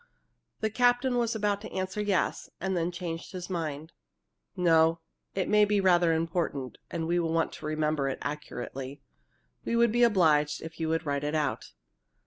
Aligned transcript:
The 0.61 0.71
captain 0.71 1.15
was 1.19 1.35
about 1.35 1.61
to 1.61 1.71
answer 1.71 2.01
yes, 2.01 2.49
and 2.59 2.75
then 2.75 2.91
changed 2.91 3.33
his 3.33 3.51
mind: 3.51 3.91
"No. 4.57 4.99
It 5.35 5.47
may 5.47 5.63
be 5.63 5.79
rather 5.79 6.11
important, 6.11 6.79
and 6.89 7.05
we 7.05 7.19
want 7.19 7.51
to 7.53 7.67
remember 7.67 8.09
it 8.09 8.17
accurately. 8.23 9.03
We 9.63 9.75
would 9.75 9.91
be 9.91 10.01
obliged 10.01 10.63
if 10.63 10.79
you 10.79 10.89
would 10.89 11.05
write 11.05 11.23
it 11.23 11.35
out." 11.35 11.73